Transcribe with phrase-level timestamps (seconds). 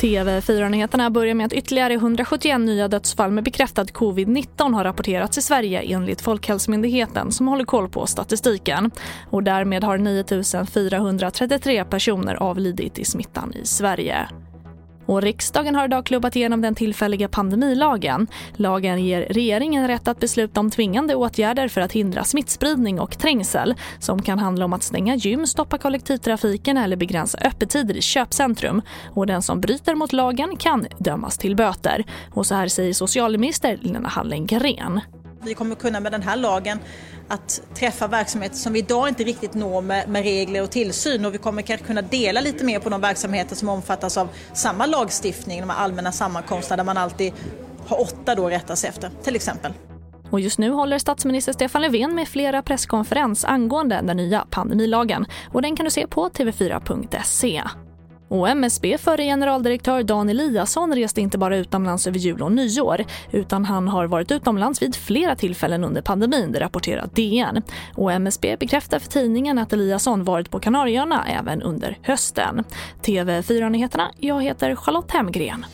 [0.00, 5.80] TV4-nyheterna börjar med att ytterligare 171 nya dödsfall med bekräftad covid-19 har rapporterats i Sverige
[5.80, 8.90] enligt Folkhälsomyndigheten som håller koll på statistiken.
[9.30, 10.24] Och därmed har 9
[10.66, 14.28] 433 personer avlidit i smittan i Sverige.
[15.06, 18.26] Och riksdagen har idag klubbat igenom den tillfälliga pandemilagen.
[18.56, 23.74] Lagen ger regeringen rätt att besluta om tvingande åtgärder för att hindra smittspridning och trängsel
[23.98, 28.82] som kan handla om att stänga gym, stoppa kollektivtrafiken eller begränsa öppettider i köpcentrum.
[29.14, 32.04] Och den som bryter mot lagen kan dömas till böter.
[32.34, 35.00] Och så här säger socialminister Lena Hallengren.
[35.44, 36.78] Vi kommer kunna med den här lagen
[37.28, 41.34] att träffa verksamheter som vi idag inte riktigt når med, med, regler och tillsyn och
[41.34, 45.60] vi kommer kanske kunna dela lite mer på de verksamheter som omfattas av samma lagstiftning,
[45.60, 47.32] de här allmänna sammankomsterna där man alltid
[47.86, 49.72] har åtta då att rätta sig efter, till exempel.
[50.30, 55.62] Och just nu håller statsminister Stefan Löfven med flera presskonferens angående den nya pandemilagen och
[55.62, 57.62] den kan du se på tv4.se.
[58.30, 63.64] Och MSB förre generaldirektör Dan Eliasson reste inte bara utomlands över jul och nyår utan
[63.64, 67.62] han har varit utomlands vid flera tillfällen under pandemin, det rapporterar DN.
[67.94, 72.64] Och MSB bekräftar för tidningen att Eliasson varit på Kanarieöarna även under hösten.
[73.02, 75.66] TV4-nyheterna, jag heter Charlotte Hemgren.